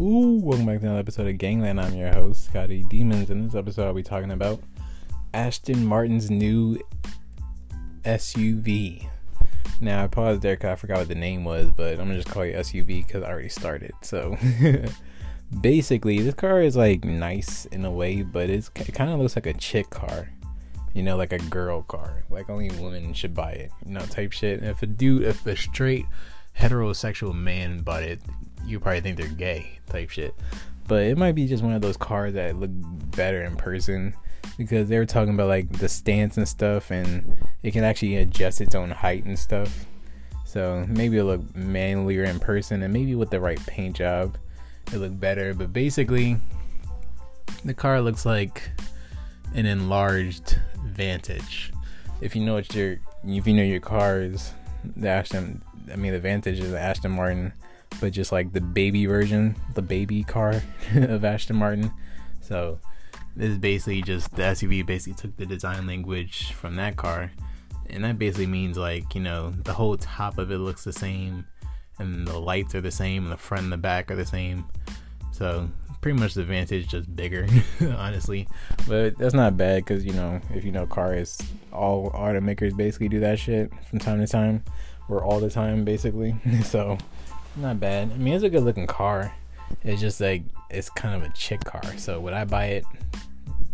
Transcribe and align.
Ooh, 0.00 0.40
welcome 0.42 0.64
back 0.64 0.78
to 0.78 0.86
another 0.86 1.00
episode 1.00 1.26
of 1.26 1.36
Gangland. 1.36 1.78
I'm 1.78 1.94
your 1.94 2.10
host, 2.10 2.46
Scotty 2.46 2.84
Demons. 2.84 3.28
In 3.28 3.44
this 3.44 3.54
episode, 3.54 3.86
I'll 3.86 3.92
be 3.92 4.02
talking 4.02 4.30
about 4.30 4.58
Aston 5.34 5.84
Martin's 5.84 6.30
new 6.30 6.78
SUV. 8.04 9.06
Now, 9.78 10.02
I 10.02 10.06
paused 10.06 10.40
there 10.40 10.56
because 10.56 10.70
I 10.70 10.76
forgot 10.76 10.98
what 11.00 11.08
the 11.08 11.14
name 11.14 11.44
was, 11.44 11.70
but 11.70 12.00
I'm 12.00 12.06
gonna 12.06 12.14
just 12.14 12.30
call 12.30 12.44
it 12.44 12.54
SUV 12.54 13.06
because 13.06 13.22
I 13.22 13.28
already 13.28 13.50
started. 13.50 13.92
So, 14.00 14.38
basically, 15.60 16.20
this 16.20 16.34
car 16.34 16.62
is 16.62 16.78
like 16.78 17.04
nice 17.04 17.66
in 17.66 17.84
a 17.84 17.90
way, 17.90 18.22
but 18.22 18.48
it's, 18.48 18.70
it 18.76 18.94
kind 18.94 19.10
of 19.10 19.20
looks 19.20 19.36
like 19.36 19.44
a 19.44 19.52
chick 19.52 19.90
car. 19.90 20.30
You 20.94 21.02
know, 21.02 21.18
like 21.18 21.34
a 21.34 21.38
girl 21.38 21.82
car. 21.82 22.24
Like 22.30 22.48
only 22.48 22.70
women 22.70 23.12
should 23.12 23.34
buy 23.34 23.52
it. 23.52 23.70
You 23.84 23.92
know, 23.92 24.00
type 24.06 24.32
shit. 24.32 24.60
And 24.60 24.70
If 24.70 24.82
a 24.82 24.86
dude, 24.86 25.24
if 25.24 25.46
a 25.46 25.54
straight 25.56 26.06
heterosexual 26.58 27.34
man 27.34 27.80
bought 27.80 28.02
it, 28.02 28.20
you 28.64 28.80
probably 28.80 29.00
think 29.00 29.16
they're 29.16 29.28
gay 29.28 29.78
type 29.88 30.10
shit. 30.10 30.34
But 30.86 31.04
it 31.04 31.16
might 31.16 31.32
be 31.32 31.46
just 31.46 31.62
one 31.62 31.72
of 31.72 31.82
those 31.82 31.96
cars 31.96 32.34
that 32.34 32.56
look 32.56 32.70
better 32.72 33.42
in 33.42 33.56
person 33.56 34.14
because 34.58 34.88
they 34.88 34.98
were 34.98 35.06
talking 35.06 35.34
about 35.34 35.48
like 35.48 35.70
the 35.78 35.88
stance 35.88 36.36
and 36.36 36.48
stuff, 36.48 36.90
and 36.90 37.36
it 37.62 37.72
can 37.72 37.84
actually 37.84 38.16
adjust 38.16 38.60
its 38.60 38.74
own 38.74 38.90
height 38.90 39.24
and 39.24 39.38
stuff. 39.38 39.86
So 40.44 40.84
maybe 40.88 41.16
it'll 41.16 41.28
look 41.28 41.56
manlier 41.56 42.24
in 42.24 42.40
person, 42.40 42.82
and 42.82 42.92
maybe 42.92 43.14
with 43.14 43.30
the 43.30 43.40
right 43.40 43.64
paint 43.66 43.96
job, 43.96 44.36
it 44.92 44.96
look 44.96 45.18
better. 45.18 45.54
But 45.54 45.72
basically, 45.72 46.38
the 47.64 47.74
car 47.74 48.00
looks 48.00 48.26
like 48.26 48.70
an 49.54 49.66
enlarged 49.66 50.58
Vantage. 50.84 51.72
If 52.20 52.34
you 52.34 52.44
know 52.44 52.54
what 52.54 52.74
your 52.74 52.98
if 53.24 53.46
you 53.46 53.54
know 53.54 53.62
your 53.62 53.80
cars, 53.80 54.52
the 54.96 55.08
Aston, 55.08 55.62
I 55.92 55.96
mean 55.96 56.12
the 56.12 56.20
Vantage 56.20 56.60
is 56.60 56.72
Aston 56.72 57.12
Martin 57.12 57.52
but 57.98 58.12
just 58.12 58.30
like 58.30 58.52
the 58.52 58.60
baby 58.60 59.06
version, 59.06 59.56
the 59.74 59.82
baby 59.82 60.22
car 60.22 60.62
of 60.94 61.24
Aston 61.24 61.56
Martin. 61.56 61.90
So 62.40 62.78
this 63.34 63.50
is 63.50 63.58
basically 63.58 64.02
just 64.02 64.34
the 64.36 64.42
SUV 64.42 64.84
basically 64.84 65.14
took 65.14 65.36
the 65.36 65.46
design 65.46 65.86
language 65.86 66.52
from 66.52 66.76
that 66.76 66.96
car, 66.96 67.32
and 67.88 68.04
that 68.04 68.18
basically 68.18 68.46
means 68.46 68.76
like 68.76 69.14
you 69.14 69.20
know 69.20 69.50
the 69.50 69.72
whole 69.72 69.96
top 69.96 70.38
of 70.38 70.50
it 70.50 70.58
looks 70.58 70.84
the 70.84 70.92
same, 70.92 71.46
and 71.98 72.26
the 72.26 72.38
lights 72.38 72.74
are 72.74 72.80
the 72.80 72.90
same, 72.90 73.24
and 73.24 73.32
the 73.32 73.36
front 73.36 73.64
and 73.64 73.72
the 73.72 73.78
back 73.78 74.10
are 74.10 74.16
the 74.16 74.26
same. 74.26 74.66
So 75.32 75.68
pretty 76.00 76.18
much 76.18 76.34
the 76.34 76.44
Vantage 76.44 76.88
just 76.88 77.14
bigger, 77.14 77.46
honestly. 77.80 78.48
But 78.88 79.18
that's 79.18 79.34
not 79.34 79.56
bad 79.56 79.84
because 79.84 80.04
you 80.04 80.12
know 80.12 80.40
if 80.54 80.64
you 80.64 80.72
know 80.72 80.86
cars, 80.86 81.38
all 81.72 82.10
automakers 82.12 82.76
basically 82.76 83.08
do 83.08 83.20
that 83.20 83.38
shit 83.38 83.72
from 83.88 83.98
time 83.98 84.20
to 84.20 84.26
time, 84.26 84.64
all 85.18 85.40
the 85.40 85.50
time 85.50 85.84
basically. 85.84 86.36
so 86.64 86.98
not 87.56 87.80
bad. 87.80 88.12
I 88.12 88.16
mean, 88.16 88.34
it's 88.34 88.44
a 88.44 88.50
good 88.50 88.62
looking 88.62 88.86
car. 88.86 89.34
It's 89.82 90.00
just 90.00 90.20
like 90.20 90.42
it's 90.70 90.88
kind 90.90 91.20
of 91.20 91.28
a 91.28 91.32
chick 91.32 91.64
car. 91.64 91.82
So 91.96 92.20
would 92.20 92.32
I 92.32 92.44
buy 92.44 92.66
it? 92.66 92.84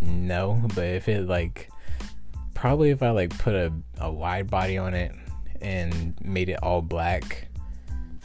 No, 0.00 0.62
but 0.74 0.84
if 0.84 1.08
it 1.08 1.26
like 1.26 1.70
probably 2.54 2.90
if 2.90 3.02
I 3.02 3.10
like 3.10 3.36
put 3.38 3.54
a, 3.54 3.72
a 3.98 4.10
wide 4.10 4.50
body 4.50 4.78
on 4.78 4.94
it 4.94 5.12
and 5.60 6.14
made 6.22 6.48
it 6.48 6.62
all 6.62 6.82
black, 6.82 7.48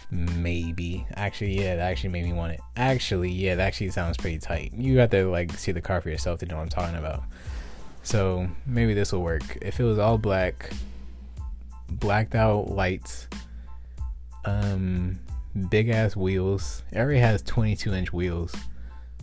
maybe. 0.09 1.05
Actually, 1.15 1.59
yeah, 1.59 1.75
that 1.75 1.91
actually 1.91 2.09
made 2.09 2.25
me 2.25 2.33
want 2.33 2.53
it. 2.53 2.59
Actually, 2.75 3.31
yeah, 3.31 3.55
that 3.55 3.67
actually 3.67 3.89
sounds 3.91 4.17
pretty 4.17 4.39
tight. 4.39 4.73
You 4.73 4.99
have 4.99 5.09
to 5.11 5.29
like 5.29 5.51
see 5.53 5.71
the 5.71 5.81
car 5.81 6.01
for 6.01 6.09
yourself 6.09 6.39
to 6.39 6.45
know 6.45 6.57
what 6.57 6.63
I'm 6.63 6.69
talking 6.69 6.97
about. 6.97 7.23
So 8.03 8.47
maybe 8.65 8.93
this 8.93 9.11
will 9.11 9.21
work. 9.21 9.57
If 9.61 9.79
it 9.79 9.83
was 9.83 9.99
all 9.99 10.17
black, 10.17 10.71
blacked 12.01 12.35
out 12.35 12.69
lights, 12.69 13.29
um, 14.43 15.17
big 15.69 15.87
ass 15.87 16.17
wheels. 16.17 16.83
Already 16.93 17.19
has 17.19 17.41
22 17.43 17.93
inch 17.93 18.11
wheels, 18.11 18.53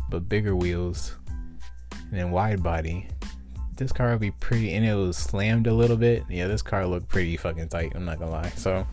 but 0.09 0.29
bigger 0.29 0.57
wheels, 0.57 1.15
and 1.91 2.13
then 2.13 2.31
wide 2.31 2.63
body. 2.63 3.09
This 3.77 3.93
car 3.93 4.13
would 4.13 4.21
be 4.21 4.31
pretty, 4.31 4.73
and 4.73 4.87
it 4.87 4.95
was 4.95 5.17
slammed 5.17 5.67
a 5.67 5.75
little 5.75 5.97
bit. 5.97 6.25
Yeah, 6.31 6.49
this 6.49 6.63
car 6.63 6.87
looked 6.87 7.09
pretty 7.09 7.37
fucking 7.37 7.69
tight. 7.69 7.93
I'm 7.95 8.07
not 8.07 8.19
gonna 8.19 8.31
lie. 8.31 8.51
So 8.51 8.87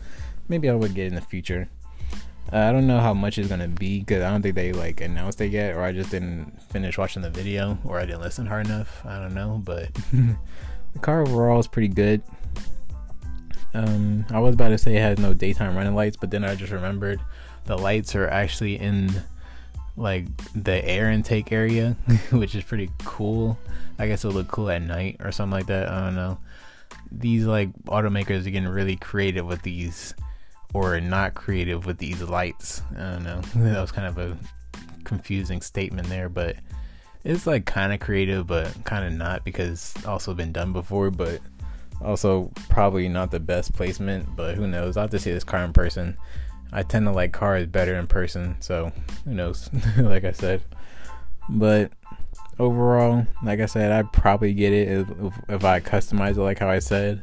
maybe 0.48 0.68
I 0.68 0.74
would 0.74 0.94
get 0.94 1.06
in 1.06 1.14
the 1.14 1.20
future. 1.22 1.68
Uh, 2.52 2.58
I 2.58 2.72
don't 2.72 2.86
know 2.86 3.00
how 3.00 3.12
much 3.12 3.38
it's 3.38 3.48
gonna 3.48 3.66
be 3.66 4.00
because 4.00 4.22
I 4.22 4.30
don't 4.30 4.42
think 4.42 4.54
they 4.54 4.72
like 4.72 5.00
announced 5.00 5.40
it 5.40 5.50
yet, 5.50 5.74
or 5.74 5.82
I 5.82 5.92
just 5.92 6.10
didn't 6.10 6.60
finish 6.62 6.98
watching 6.98 7.22
the 7.22 7.30
video, 7.30 7.78
or 7.84 7.98
I 7.98 8.06
didn't 8.06 8.20
listen 8.20 8.46
hard 8.46 8.66
enough. 8.66 9.04
I 9.04 9.18
don't 9.18 9.34
know, 9.34 9.60
but 9.64 9.92
the 10.12 10.98
car 11.00 11.22
overall 11.22 11.58
is 11.58 11.66
pretty 11.66 11.88
good. 11.88 12.22
Um, 13.76 14.24
I 14.30 14.40
was 14.40 14.54
about 14.54 14.70
to 14.70 14.78
say 14.78 14.96
it 14.96 15.00
has 15.00 15.18
no 15.18 15.34
daytime 15.34 15.76
running 15.76 15.94
lights, 15.94 16.16
but 16.16 16.30
then 16.30 16.44
I 16.44 16.54
just 16.54 16.72
remembered 16.72 17.20
the 17.64 17.76
lights 17.76 18.14
are 18.14 18.26
actually 18.26 18.76
in 18.76 19.10
like 19.96 20.26
the 20.54 20.84
air 20.84 21.10
intake 21.10 21.52
area, 21.52 21.96
which 22.30 22.54
is 22.54 22.64
pretty 22.64 22.90
cool. 23.04 23.58
I 23.98 24.06
guess 24.06 24.24
it'll 24.24 24.36
look 24.36 24.48
cool 24.48 24.70
at 24.70 24.82
night 24.82 25.16
or 25.20 25.30
something 25.30 25.52
like 25.52 25.66
that. 25.66 25.88
I 25.88 26.00
don't 26.00 26.14
know. 26.14 26.38
These 27.12 27.44
like 27.44 27.70
automakers 27.84 28.46
are 28.46 28.50
getting 28.50 28.68
really 28.68 28.96
creative 28.96 29.46
with 29.46 29.62
these, 29.62 30.14
or 30.72 30.98
not 31.00 31.34
creative 31.34 31.84
with 31.84 31.98
these 31.98 32.22
lights. 32.22 32.82
I 32.92 33.00
don't 33.00 33.24
know. 33.24 33.40
that 33.56 33.80
was 33.80 33.92
kind 33.92 34.06
of 34.06 34.18
a 34.18 34.38
confusing 35.04 35.60
statement 35.60 36.08
there, 36.08 36.28
but 36.28 36.56
it's 37.24 37.46
like 37.46 37.66
kind 37.66 37.92
of 37.92 38.00
creative, 38.00 38.46
but 38.46 38.72
kind 38.84 39.04
of 39.04 39.12
not 39.12 39.44
because 39.44 39.92
it's 39.96 40.06
also 40.06 40.32
been 40.32 40.52
done 40.52 40.72
before. 40.72 41.10
But 41.10 41.40
also, 42.02 42.52
probably 42.68 43.08
not 43.08 43.30
the 43.30 43.40
best 43.40 43.74
placement, 43.74 44.36
but 44.36 44.54
who 44.54 44.66
knows? 44.66 44.96
I'll 44.96 45.04
have 45.04 45.10
to 45.10 45.18
see 45.18 45.32
this 45.32 45.44
car 45.44 45.64
in 45.64 45.72
person. 45.72 46.16
I 46.72 46.82
tend 46.82 47.06
to 47.06 47.12
like 47.12 47.32
cars 47.32 47.66
better 47.66 47.96
in 47.96 48.06
person, 48.06 48.56
so 48.60 48.92
who 49.24 49.34
knows? 49.34 49.70
like 49.98 50.24
I 50.24 50.32
said, 50.32 50.62
but 51.48 51.92
overall, 52.58 53.26
like 53.42 53.60
I 53.60 53.66
said, 53.66 53.92
I'd 53.92 54.12
probably 54.12 54.52
get 54.52 54.72
it 54.72 54.88
if, 54.88 55.34
if 55.48 55.64
I 55.64 55.80
customize 55.80 56.36
it 56.36 56.42
like 56.42 56.58
how 56.58 56.68
I 56.68 56.80
said. 56.80 57.22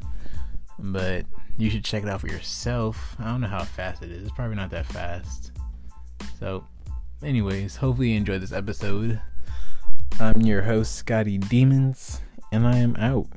But 0.79 1.25
you 1.57 1.69
should 1.69 1.83
check 1.83 2.03
it 2.03 2.09
out 2.09 2.21
for 2.21 2.27
yourself. 2.27 3.15
I 3.19 3.25
don't 3.25 3.41
know 3.41 3.47
how 3.47 3.63
fast 3.63 4.01
it 4.01 4.11
is. 4.11 4.23
It's 4.23 4.31
probably 4.31 4.55
not 4.55 4.71
that 4.71 4.85
fast. 4.87 5.51
So, 6.39 6.65
anyways, 7.21 7.75
hopefully 7.75 8.11
you 8.11 8.17
enjoyed 8.17 8.41
this 8.41 8.51
episode. 8.51 9.21
I'm 10.19 10.41
your 10.41 10.63
host, 10.63 10.95
Scotty 10.95 11.37
Demons, 11.37 12.21
and 12.51 12.65
I 12.67 12.77
am 12.77 12.95
out. 12.95 13.27